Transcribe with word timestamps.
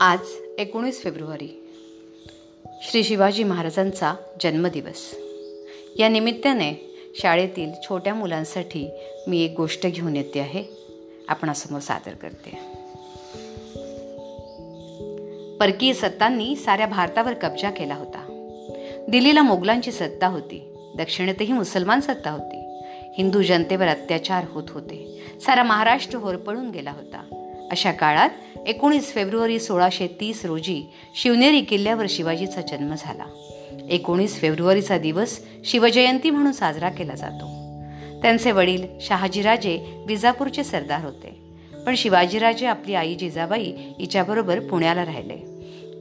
आज 0.00 0.18
एकोणीस 0.58 1.02
फेब्रुवारी. 1.02 1.68
श्री 2.82 3.04
शिवाजी 3.04 3.44
महाराजांचा 3.44 4.14
जन्मदिवस. 4.40 5.14
या 5.98 6.08
निमित्ताने 6.08 6.74
शाळेतील 7.14 7.72
छोट्या 7.88 8.14
मुलांसाठी 8.14 8.90
मी 9.26 9.44
एक 9.44 9.54
गोष्ट 9.56 9.86
घेऊन 9.86 10.16
येते 10.16 10.40
आहे. 10.40 10.64
आपणासमोर 11.28 11.80
सादर 11.80 12.12
करते. 12.12 12.50
परकीय 15.60 15.92
सत्तांनी 15.92 16.56
साऱ्या 16.56 16.86
भारतावर 16.86 17.34
कब्जा 17.34 17.70
केला 17.70 17.94
होता. 17.94 18.24
दिल्लीला 19.08 19.42
मोगलांची 19.42 19.92
सत्ता 19.92 20.26
होती. 20.26 20.74
दक्षिणेतही 20.98 21.52
मुसलमान 21.52 22.00
सत्ता 22.00 22.30
होती. 22.30 22.80
हिंदू 23.14 23.42
जनतेवर 23.42 23.88
अत्याचार 23.88 24.44
होत 24.48 24.64
होते. 24.68 25.22
सारा 25.46 25.62
महाराष्ट्र 25.62 26.18
होरपळून 26.18 26.70
गेला 26.70 26.90
होता. 26.90 27.37
अशा 27.70 27.92
काळात 27.92 28.30
एकोणीस 28.66 29.12
फेब्रुवारी 29.12 29.58
सोळाशे 29.58 30.06
तीस 30.20 30.44
रोजी 30.44 30.82
शिवनेरी 31.14 31.60
किल्ल्यावर 31.60 32.06
शिवाजीचा 32.08 32.60
जन्म 32.60 32.94
झाला. 32.98 33.24
एकोणीस 33.90 34.40
फेब्रुवारीचा 34.40 34.98
दिवस 34.98 35.40
शिवजयंती 35.64 36.30
म्हणून 36.30 36.52
साजरा 36.52 36.88
केला 36.88 37.14
जातो. 37.14 37.58
त्यांचे 38.22 38.52
वडील 38.52 38.82
शहाजीराजे 39.00 40.04
विजापूरचे 40.06 40.64
सरदार 40.64 41.04
होते. 41.04 41.40
पण 41.86 41.94
शिवाजीराजे 41.94 42.66
आपली 42.66 42.94
आई 42.94 43.14
जिजाबाई 43.14 43.72
हिच्याबरोबर 43.98 44.60
पुण्याला 44.60 45.04
राहिले. 45.04 45.36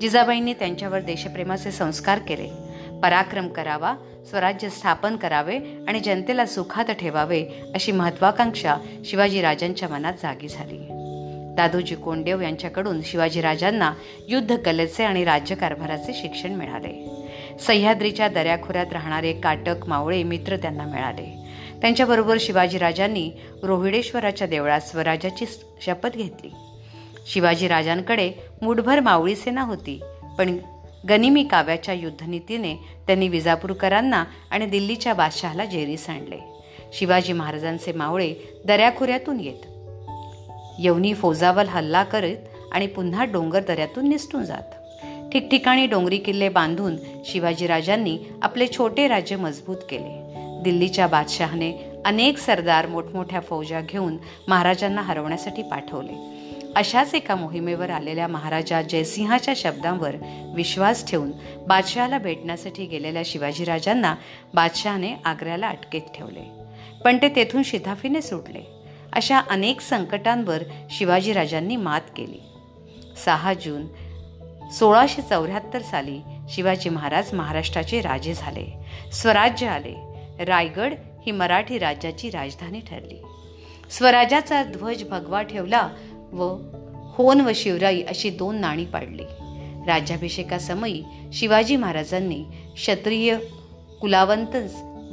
जिजाबाईंनी 0.01 0.53
त्यांच्यावर 0.53 0.99
देशप्रेमाचे 0.99 1.71
संस्कार 1.71 2.19
केले. 2.19 2.49
पराक्रम 3.01 3.47
करावा 3.47 3.95
स्वराज्य 4.29 4.69
स्थापन 4.69 5.15
करावे 5.15 5.59
आणि 5.87 5.99
जनतेला 5.99 6.45
सुखात 6.45 6.85
ठेवावे 6.85 7.45
अशी 7.75 7.91
महत्वाकांक्षा 7.91 8.75
शिवाजीराजांच्या 9.05 9.89
मनात 9.89 10.13
जागी 10.13 10.47
झाली. 10.47 10.96
दादोजी 11.57 11.95
कोंडेव 11.95 12.41
यांच्याकडून 12.41 13.01
शिवाजीराजांना 13.03 13.93
युद्धकलेचे 14.27 15.03
आणि 15.03 15.23
राज्यकारभाराचे 15.23 16.13
शिक्षण 16.13 16.51
मिळाले. 16.51 17.09
सह्याद्रीच्या 17.59 18.27
दऱ्याखोऱ्यात 18.27 18.93
राहणारे 18.93 19.33
काटक 19.33 19.87
मावळे 19.87 20.23
मित्र 20.23 20.57
त्यांना 20.57 20.83
मिळाले. 20.83 21.47
त्यांच्याबरोबर 21.81 22.37
शिवाजीराजांनी 22.39 23.31
रोहिडेश्वराच्या 23.63 24.47
देवळात 24.47 24.81
स्वराज्याची 24.81 25.45
शपथ 25.81 26.09
घेतली. 26.09 26.51
शिवाजीराजांकडे 27.27 28.31
मुठभर 28.61 28.99
मावळी 28.99 29.35
सेना 29.35 29.61
होती 29.61 30.01
पण 30.37 30.57
गनिमी 31.09 31.43
काव्याच्या 31.43 31.93
युद्धनीतीने 31.93 32.75
त्यांनी 33.07 33.27
विजापूरकरांना 33.27 34.23
आणि 34.51 34.65
दिल्लीच्या 34.65 35.13
बादशहाला 35.13 35.65
जेरीस 35.65 36.09
आणले. 36.09 36.39
शिवाजी 36.93 37.33
महाराजांचे 37.33 37.91
मावळे 37.91 38.33
दऱ्याखोऱ्यातून 38.65 39.39
येत. 39.39 39.76
यवनी 40.79 41.13
फौजावर 41.13 41.65
हल्ला 41.65 42.03
करत 42.03 42.35
आणि 42.71 42.87
पुन्हा 42.87 43.23
डोंगर 43.25 43.59
दऱ्यातून 43.59 44.09
निसटून 44.09 44.45
जात. 44.45 44.73
ठिकठिकाणी 45.31 45.87
डोंगरी 45.87 46.17
किल्ले 46.17 46.49
बांधून 46.49 46.95
शिवाजीराजांनी 47.25 48.19
आपले 48.41 48.67
छोटे 48.67 49.07
राज्य 49.07 49.35
मजबूत 49.35 49.77
केले. 49.89 50.27
दिल्लीच्या 50.63 51.07
बादशहाने 51.07 51.91
अनेक 52.05 52.37
सरदार 52.37 52.87
मोठमोठ्या 52.87 53.39
फौजा 53.39 53.81
घेऊन 53.81 54.17
महाराजांना 54.47 55.01
हरवण्यासाठी 55.01 55.61
पाठवले. 55.61 56.37
अशाच 56.75 57.15
एका 57.15 57.35
मोहिमेवर 57.35 57.89
आलेल्या 57.89 58.27
महाराजा 58.27 58.81
जयसिंहाच्या 58.81 59.53
शब्दांवर 59.57 60.15
विश्वास 60.55 61.09
ठेवून 61.09 61.31
बादशहाला 61.67 62.17
भेटण्यासाठी 62.17 62.85
गेलेल्या 62.85 63.21
शिवाजीराजांना 63.25 64.15
बादशहाने 64.53 65.13
आग्र्याला 65.25 65.67
अटकेत 65.67 66.01
ठेवले. 66.01 66.51
पण 67.03 67.17
ते 67.17 67.29
तेथून 67.29 67.63
शिधाफीने 67.63 68.21
सुटले. 68.21 68.76
अशा 69.13 69.39
अनेक 69.39 69.81
संकटांवर 69.81 70.63
शिवाजीराजांनी 70.89 71.75
मात 71.75 72.01
केली. 72.17 72.41
सहा 73.25 73.53
जून 73.53 73.87
सोळाशे 74.71 75.21
चौऱ्याहत्तर 75.21 75.81
साली 75.81 76.19
शिवाजी 76.49 76.89
महाराज 76.89 77.33
महाराष्ट्राचे 77.33 78.01
राजे 78.01 78.33
झाले. 78.33 78.65
स्वराज्य 79.11 79.67
आले. 79.67 79.95
रायगड 80.45 80.93
ही 81.25 81.31
मराठी 81.31 81.77
राज्याची 81.77 82.29
राजधानी 82.29 82.79
ठरली. 82.79 83.21
स्वराज्याचा 83.89 84.63
ध्वज 84.63 85.03
भगवा 85.03 85.41
ठेवला 85.41 85.89
व 86.33 86.57
होन 87.13 87.41
व 87.41 87.51
शिवराई 87.55 88.01
अशी 88.01 88.29
दोन 88.29 88.55
नाणी 88.55 88.85
पाडली. 88.85 89.23
राज्याभिषेकासमयी 89.87 91.03
शिवाजी 91.33 91.75
महाराजांनी 91.75 92.43
क्षत्रिय 92.75 93.37
कुलावंत 94.01 94.55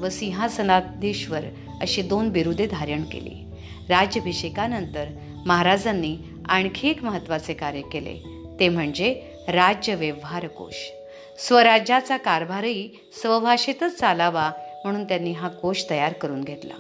व 0.00 0.08
सिंहासनाधीश्वर 0.08 1.40
अशी 1.80 2.02
दोन 2.02 2.28
बिरुदे 2.28 2.66
धारण 2.66 3.02
केली. 3.02 3.44
राज्याभिषेकानंतर 3.90 5.04
महाराजांनी 5.46 6.16
आणखी 6.48 6.88
एक 6.88 7.04
महत्त्वाचे 7.04 7.54
कार्य 7.54 7.80
केले. 7.80 8.14
ते 8.60 8.68
म्हणजे 8.68 9.22
राज्य 9.48 9.94
व्यवहार 9.94 10.46
कोश 10.46 10.90
स्वराज्याचा 11.38 12.16
कारभारही 12.16 12.90
स्वभाषेतच 13.22 13.98
चालावा 13.98 14.50
म्हणून 14.84 15.04
त्यांनी 15.04 15.32
हा 15.32 15.48
कोश 15.48 15.84
तयार 15.90 16.12
करून 16.12 16.40
घेतला. 16.40 16.74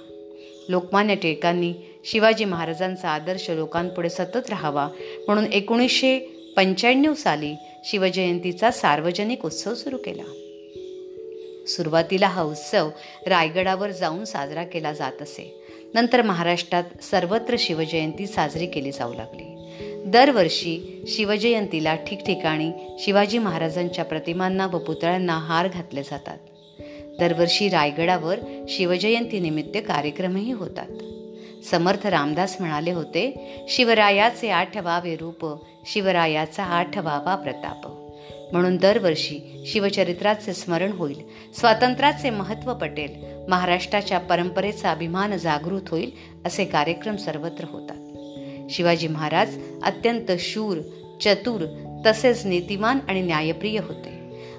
लोकमान्य 0.68 1.14
टिळकांनी 1.14 1.74
शिवाजी 2.04 2.44
महाराजांचा 2.44 3.08
आदर्श 3.08 3.50
लोकांपुढे 3.50 4.08
सतत 4.08 4.50
राहावा 4.50 4.88
म्हणून 5.26 5.52
एकोणीसशे 5.52 6.18
पंच्याण्णव 6.56 7.14
साली 7.14 7.54
शिवजयंतीचा 7.84 8.70
सार्वजनिक 8.70 9.44
उत्सव 9.44 9.74
सुरू 9.74 9.96
केला. 9.96 10.43
सुरुवातीला 11.66 12.26
हा 12.26 12.42
उत्सव 12.42 12.90
रायगडावर 13.26 13.90
जाऊन 13.90 14.24
साजरा 14.24 14.64
केला 14.64 14.92
जात 14.92 15.22
असे. 15.22 15.60
नंतर 15.94 16.22
महाराष्ट्रात 16.22 16.84
सर्वत्र 17.02 17.56
शिवजयंती 17.58 18.26
साजरी 18.26 18.66
केली 18.66 18.92
जाऊ 18.92 19.14
लागली. 19.14 19.56
दरवर्षी 20.06 21.04
शिवजयंतीला 21.06 21.94
ठिकठिकाणी 21.94 22.72
शिवाजी 22.98 23.38
महाराजांच्या 23.38 24.04
प्रतिमांना 24.04 24.66
व 24.66 24.78
पुतळ्यांना 24.78 25.32
हार 25.32 25.68
घातले 25.68 26.02
जातात. 26.02 26.38
दरवर्षी 27.20 27.68
रायगडावर 27.68 28.38
शिवजयंतीनिमित्त 28.68 29.78
कार्यक्रमही 29.88 30.52
होतात. 30.52 30.88
समर्थ 31.64 32.06
रामदास 32.06 32.56
म्हणाले 32.60 32.92
होते 32.92 33.56
शिवरायाचे 33.68 34.50
आठवावे 34.50 35.16
रूप 35.16 35.64
शिवरायाचा 35.86 36.64
आठवावा 36.64 37.34
प्रताप. 37.34 37.93
म्हणून 38.54 38.76
दरवर्षी 38.76 39.62
शिवचरित्राचे 39.66 40.52
स्मरण 40.52 40.92
होईल. 40.92 41.20
स्वातंत्र्याचे 41.54 42.30
महत्त्व 42.30 42.74
पटेल. 42.74 43.24
महाराष्ट्राच्या 43.48 44.18
परंपरेचा 44.18 44.90
अभिमान 44.90 45.36
जागृत 45.36 45.80
होईल 45.88 46.10
असे 46.46 46.64
कार्यक्रम 46.64 47.16
सर्वत्र 47.16 47.64
होतात. 47.64 47.96
शिवाजी 48.70 49.08
महाराज 49.08 49.58
अत्यंत 49.82 50.32
शूर 50.38 50.78
चतुर 51.20 51.66
तसेच 52.06 52.46
नीतिमान 52.46 52.98
आणि 53.08 53.22
न्यायप्रिय 53.22 53.78
होते. 53.78 54.10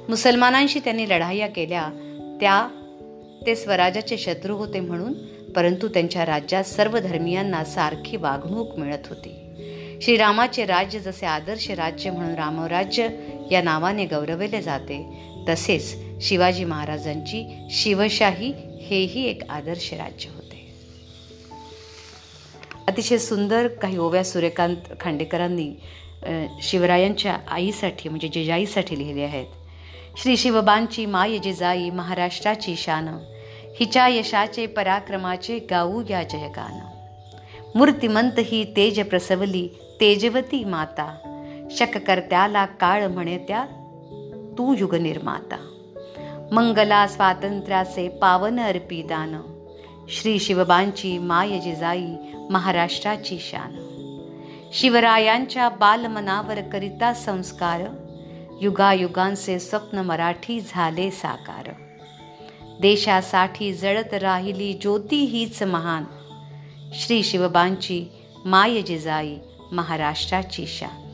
मुसलमानांशी 0.09 0.79
त्यांनी 0.79 1.09
लढाया 1.09 1.47
केल्या. 1.47 1.89
त्या 2.41 2.67
ते 3.45 3.56
स्वराज्याचे 3.56 4.17
शत्रू 4.17 4.57
होते 4.57 4.79
म्हणून 4.79 5.13
परंतु 5.56 5.88
त्यांच्या 5.88 6.25
राज्यात 6.25 6.63
सर्व 6.63 7.00
धर्मियांना 7.00 7.63
सारखी 7.63 8.17
वागणूक 8.17 8.79
मिळत 8.79 9.07
होती. 9.09 9.41
श्रीरामाचे 10.01 10.66
राज्य 10.66 11.00
जसे 11.00 11.25
आदर्श 11.25 11.72
राज्य 11.72 12.12
म्हणून 12.12 12.35
रामराज्य 12.35 13.07
या 13.51 13.61
नावाने 13.61 14.06
गौरवले 14.06 14.61
जाते. 14.61 14.97
तसेच 15.50 15.95
शिवाजी 16.22 16.66
महाराजांची 16.66 17.45
शिवशाही 17.72 18.51
हेही 18.81 19.25
एक 19.25 19.41
आदर्श 19.50 19.94
राज्य 19.94 20.29
होते. 20.29 20.44
अतिशय 22.88 23.17
सुंदर 23.17 23.67
काही 23.67 23.97
ओव्या 23.97 24.23
सूर्यकांत 24.23 24.94
खांडेकरांनी 25.00 25.72
शिवरायांच्या 26.61 27.38
आईसाठी 27.47 28.09
म्हणजे 28.09 28.28
जिजाईसाठी 28.28 28.97
लिहिले 28.97 29.22
आहेत. 29.22 29.45
श्री 30.17 30.38
शिवबांची 30.38 31.06
माय 31.06 31.38
जिजाई 31.38 31.89
महाराष्ट्राची 31.89 32.75
शान 32.75 33.07
हिच्या 33.79 34.07
यशाचे 34.07 34.66
पराक्रमाचे 34.66 35.59
गाऊ 35.59 36.03
या 36.09 36.24
जयगान. 36.24 36.80
मूर्तिमंत 37.75 38.39
ही 38.39 38.63
तेज 38.75 39.00
प्रसवली 39.00 39.68
तेजवती 40.01 40.63
माता 40.63 41.35
शककर्त्याला 41.71 42.65
काळ 42.65 43.07
म्हणे 43.07 43.38
त्या 43.38 43.65
तू 44.57 44.75
युगनिर्माता 44.77 45.71
मंगला 46.51 47.07
स्वातंत्र्याचे 47.07 48.09
पावन 48.09 48.59
अर्पी 48.59 49.01
दान 49.01 49.41
श्री 50.09 50.39
शिवबांची 50.39 51.17
माय 51.17 51.59
जिजाई 51.59 52.15
महाराष्ट्राची 52.50 53.38
शान. 53.39 53.75
शिवरायांच्या 54.73 55.69
बालमनावर 55.69 56.62
करिता 56.62 57.13
संस्कार. 57.13 57.81
युगायुगांचे 58.62 59.59
स्वप्न 59.59 59.97
मराठी 59.97 60.59
झाले 60.59 61.12
साकार. 61.12 61.69
देशासाठी 62.81 63.73
जळत 63.73 64.13
राहिली 64.13 64.73
ज्योती 64.73 65.23
हीच 65.23 65.63
महान. 65.63 66.03
श्री 66.94 67.23
शिवबांची 67.23 68.06
माय 68.45 68.81
जिजाई 68.81 69.35
महाराष्ट्राची 69.71 70.65
शान. 70.67 71.05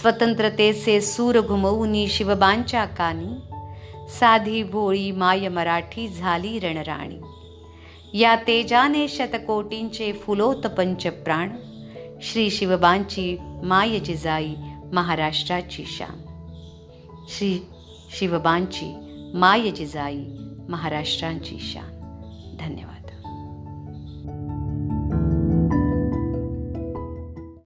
स्वतंत्रतेचे 0.00 1.00
सूर 1.00 1.40
घुमवूनी 1.40 2.08
शिवबांच्या 2.08 2.84
कानी 2.84 3.40
साधी 4.08 4.62
भोळी 4.62 5.10
माय 5.10 5.48
मराठी 5.48 6.08
झाली 6.08 6.58
रणराणी. 6.58 7.18
या 8.18 8.36
तेजाने 8.36 9.08
शतकोटींचे 9.08 10.12
फुलोत 10.12 10.66
पंचप्राण 10.66 11.50
श्री 12.22 12.50
शिवबांची 12.50 13.36
माय 13.40 13.98
जिजाई 13.98 14.54
महाराष्ट्राची 14.92 15.84
शान. 15.86 16.22
श्री 17.28 17.58
शिवबांची 18.18 18.94
माय 19.34 19.70
जिजाई 19.70 20.24
महाराष्ट्रांची 20.68 21.56
शान. 21.60 21.88
धन्यवाद. 22.60 23.01